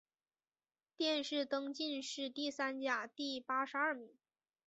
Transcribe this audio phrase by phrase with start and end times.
[0.97, 4.17] 殿试登进士第三甲第八十二名。